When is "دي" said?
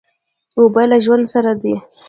1.61-1.75